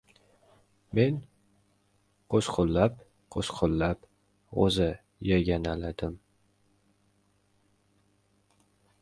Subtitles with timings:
[0.99, 1.17] Men
[2.35, 4.09] qo‘shqo‘llab-qo‘shqullab
[4.57, 4.89] g‘o‘za
[5.29, 6.17] yaganaladim.